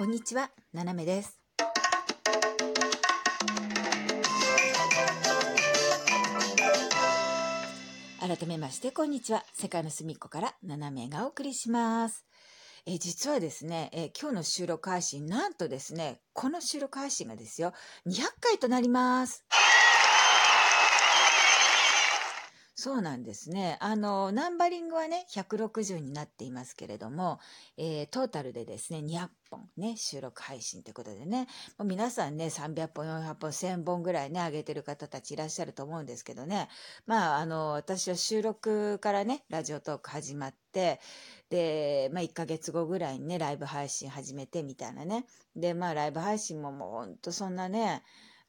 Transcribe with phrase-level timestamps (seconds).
[0.00, 1.38] こんにちは、ななめです。
[8.18, 9.44] 改めまして、こんにちは。
[9.52, 12.24] 世界の隅っこから、ななめがお送りします。
[12.86, 17.74] え実はですね、え今日の収録配信、なんとですね、この収録配信がですよ、
[18.06, 19.44] 200回となります。
[22.74, 23.76] そうなんですね。
[23.80, 27.38] あの、ナンバリングはね、160になっていますけれども、
[27.76, 31.46] えートータルでですね、200本ね、収録配信ということでね、
[31.78, 36.68] もう皆さんね、300本、400本、1000本ぐらいね、上げてる方たちいらっしゃると思うんですけどね、
[37.06, 41.00] まあ、あの、私は収録からね、ラジオトーク始まって、
[41.48, 45.26] で、まあ、1ヶ月後ぐらいにね、ライブ配信始めてみたいなね。
[45.56, 48.02] で、まあ、ライブ配信ももうほんとそんなね、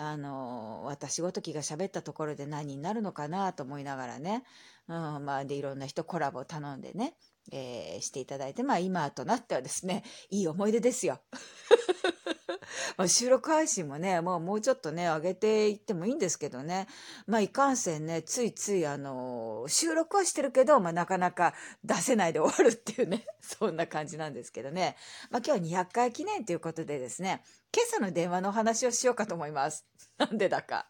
[0.00, 4.44] あの、私ごときが喋ったところで何になるのかなと思いながらね、
[4.86, 7.14] うん、まあ、で、いろんな人コラボ頼んでね、
[7.50, 11.20] えーしていただいて、まあ、今となってはですね、 いい思い出ですよ。
[12.96, 16.86] まあ収録配信もね、もうもうちょっとね、上げていってもいいんですけどね。
[17.26, 24.96] まあ、いかんせんね、ついつい、あの、収録はしてるけど、まあ、なかなか出せないで終わるっていうね、 そんな感じなんですけどね。
[25.30, 27.42] まあ、今日は200回記念ということでですね、
[27.74, 29.86] 今朝の電話のお話をしようかと思います。
[30.18, 30.88] なんでだか。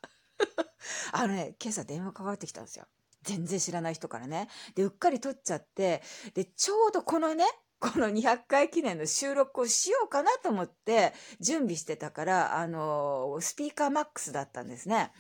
[1.13, 2.87] あのね、今朝電話かかってきたんですよ。
[3.29, 4.49] 全然知らない人からね。
[4.75, 6.03] で、うっかり撮っちゃって、
[6.35, 7.45] で、ちょうどこのね、
[7.79, 15.13] この200回記念の収録をしようかなと思って準備してたから、あの、スピーカーマックスだったんですね。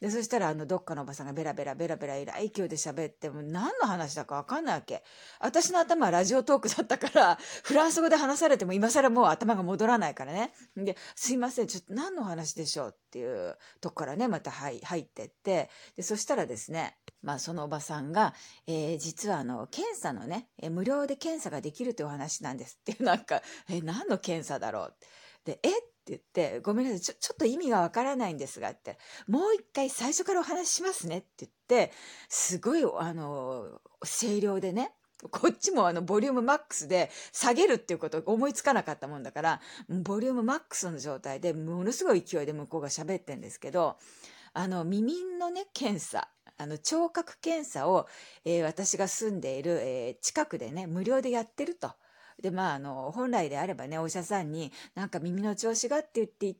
[0.00, 5.04] で、そしたら、あの、どっかのおばさんがベラベラベラベラ偉い勢いで喋って、も何の話だかわかんないわけ。
[5.40, 10.54] 私の頭はラジオトークだったから、 フランス語で話されても今更もう頭が戻らないからね。
[10.74, 18.34] で、すいません、ちょっと何の話でしょうっていうとこからね、また入入ってって、で、そしたらですね、まあそのおばさんが、
[18.66, 24.94] えー実はあの、検査のね、えー無料で検査ができるというお話なんですっていう、なんか、え、何の検査だろう
[25.44, 28.98] で、えっって言って、ごめんなさい、ちょ、ちょっと意味がわからないんですが、って、
[29.28, 31.92] もう一回最初からお話ししますねって言って、
[32.28, 34.94] すごい、あの、声量でね、
[35.30, 43.98] こっちもあの、ボリュームマックスで下げるっていうことを思いつかなかったもんだから、ボリュームマックスの状態でものすごい勢いで向こうが喋ってんですけど、
[44.54, 48.06] あの、耳のね、検査、あの、聴覚検査を、
[48.44, 51.92] えー私が住んでいる、えー近くでね、無料でやってると。
[52.40, 56.56] で、まあ、あの、本来であればね、お医者さんになんか耳の調子がって言って言っ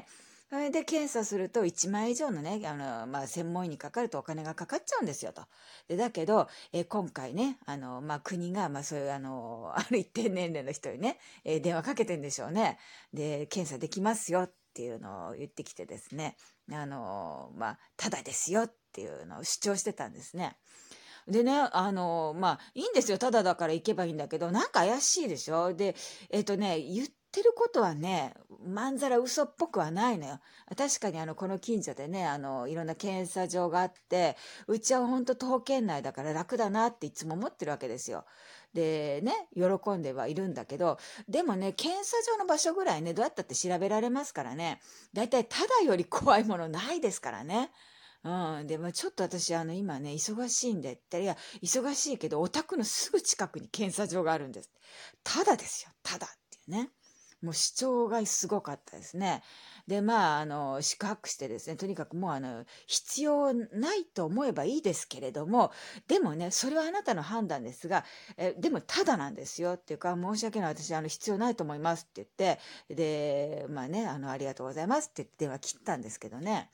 [0.00, 0.06] て、
[0.54, 5.42] それで検査すると1万円以上のね、あの、まあ、専門医にかかるとお金がかかっちゃうんですよと。
[5.88, 12.78] で、だけど、え今回ね、あの、まあ、国が、まあ、そういう、あの、 ある一定年齢の人にね、え電話かけてんでしょうね。
[13.12, 16.36] で、検査できますよっていうのを言ってきてですね、
[16.70, 20.56] あの、まあ、ただですよっていうのを主張してたんですね。
[21.26, 23.18] でね、あの、まあ、いいんですよ。
[23.18, 25.72] ただだから行けばいいんだけど、なんか怪しいでしょ？
[25.74, 25.96] で、
[26.30, 30.40] えっとね、言ってることはね、まんざら嘘っぽくはないのよ。
[30.76, 34.36] 確かにあの、この近所でね、あの、いろんな検査場があって、
[34.66, 38.24] うちは本当徒歩圏内だから楽だなっていつも思ってるわけですよ。
[38.72, 40.98] で、ね、喜んではいるんだけど、
[41.28, 44.80] でもね、検査場の場所ぐらいね、どうやったって調べられますからね、
[45.12, 47.70] だいたいただより怖いものないですからね。
[48.24, 48.66] うん。
[48.66, 54.70] でもちょっと私、あの、今ね、忙しいんでって言ったら、いや、忙しいけど、お宅のすぐ近くに検査場があるんです。
[55.22, 56.90] ただですよ、ただっていうね。
[57.42, 59.42] もう主張がすごかったですね。
[59.86, 65.70] で、まあ、あの、四苦八苦してですね、とにかくもう、あの、必要ないと思えばいいですけれども、
[66.08, 68.06] でもね、それはあなたの判断ですが、
[68.38, 72.56] え、でも、ただなんですよっていうか、申し訳ない、私、あの、必要ないと思いますって言っ
[72.88, 76.70] て、で、まあね、あの、ありがとうございますって言って電話切ったんですけどね。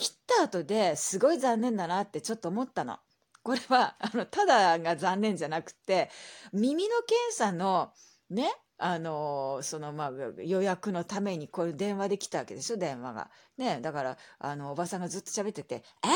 [0.00, 2.98] 切った後ですごい残念だなってちょっと思ったの。
[3.42, 6.10] これは、あの、ただが残念じゃなくて、
[6.52, 7.92] 耳の検査の、
[8.28, 10.10] ね、あの、その、まあ、
[10.42, 13.30] 予約のためにこういう電話で来たわけでしょ、電話が。
[13.56, 16.08] ね、だから、あの、おばさんがずっと喋ってて、え？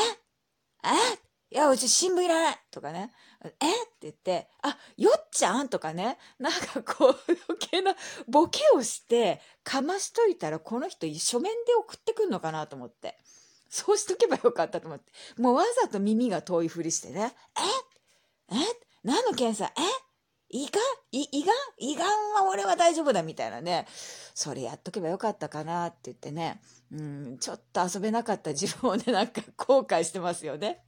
[0.83, 1.19] え？
[1.51, 3.11] いや、うち新聞いらないとかね。
[3.43, 3.47] え？
[3.49, 3.61] って
[4.01, 5.69] 言って、あ、よっちゃん？
[5.69, 6.17] とかね。
[6.39, 7.15] なんかこう、
[7.47, 7.95] 余計な
[8.27, 13.17] ボケをして、かましといたら、この人書面で送ってくんのかなと思って。
[13.75, 15.11] そうしとけばよかったと思って。
[15.37, 17.35] もうわざと耳が遠いふりしてね。
[18.49, 18.55] え？
[18.55, 18.57] え？
[19.03, 19.65] 何の検査？
[19.65, 19.81] え？
[20.49, 20.79] 胃が？
[20.79, 21.51] ん胃が？
[21.51, 23.85] ん胃がんは俺は大丈夫だみたいなね。
[24.33, 26.61] それやっとけばよかったかなって言ってね。
[26.93, 30.81] うん、ちょっと遊べなかった自分をね、なんか後悔してますよね。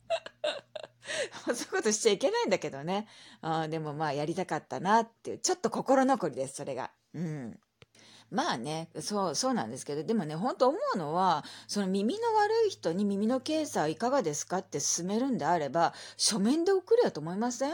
[1.46, 3.10] そういうことしちゃいけないんだけどね。
[3.42, 6.92] あでもまあやりたかったなっていう、ちょっと心残りです、それが。
[7.14, 7.60] うん。
[8.30, 17.74] まあね、そう、そうなんですけど、でもね、本当思うのは、その耳の悪い人に耳の検査はいかがですかって勧めるんであれば、書面で送れよと思いません？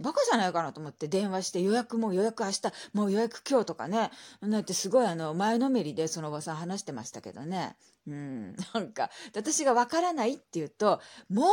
[0.00, 2.62] バカじゃないかなと思って電話して予約も予約明日、
[2.92, 4.10] もう予約今日とかね。
[4.40, 7.76] なってすごいあの、前のめりでそのおばさん話してましたけどね。
[8.06, 8.56] うん。
[8.74, 11.46] なんか、私がわからないって言うと、もう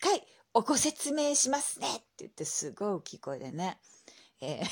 [0.00, 3.78] 一回おご説明しますねって言ってすごい大きい声でね。
[4.40, 4.64] えー、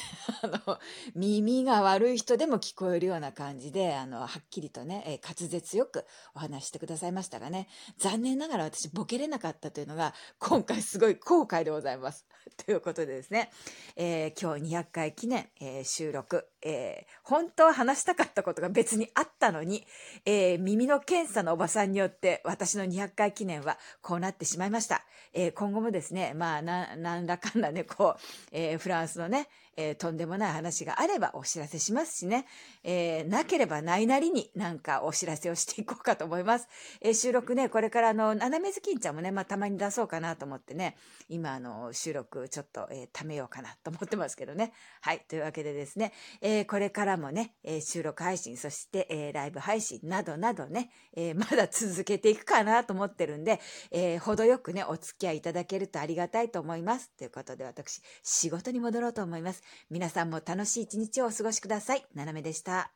[0.43, 0.79] あの、
[1.15, 12.27] 耳が悪い人でも聞こえるような感じで、あの、はっきりとね、えー、滑舌よくお話してくださいましたがね、残念ながら私ボケれなかったというのが、今回すごい後悔でございます。
[12.65, 13.51] ということでですね、
[13.97, 19.87] えー、今日200回記念、え、収録、えー、本当は話したかったことが別にあったのに、
[20.25, 25.05] え耳の検査のおばさんによって私の200回記念はこうなってしまいました。
[25.35, 28.21] え今後もですね、まあ、な、なんだかんだね、こう、
[28.53, 32.47] えフランスのね、えー、とんでもない話があればお知らせしますしね、
[32.83, 36.69] えー、なければないなりになんかお知らせをしていこうかと思います。
[37.01, 40.97] えー、収録ね、これからあの、斜めずきんちゃんもね、まあ、たまに出そうかなと思ってね、
[41.29, 44.73] 今あの、収録ちょっと、えー、貯めようかなと思ってますけどね。
[45.01, 53.61] はい、というわけでですね、えー、これからもね、えー、収録配信、そして、えー、ライブ配信などなどね、えー、まだ続けていくかなと思ってるんで、
[53.91, 57.11] えー、程よくね、お付き合いいただけるとありがたいと思います。
[57.17, 59.64] ということで私、仕事に戻ろうと思います。
[59.91, 62.05] 皆さんも楽しい一日をお過ごしください。
[62.15, 62.93] ななめでした。